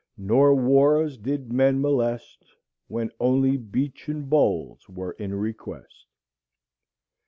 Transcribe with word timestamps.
"Nor 0.17 0.55
wars 0.55 1.19
did 1.19 1.53
men 1.53 1.79
molest, 1.79 2.55
When 2.87 3.11
only 3.19 3.55
beechen 3.55 4.23
bowls 4.23 4.89
were 4.89 5.11
in 5.11 5.35
request." 5.35 6.07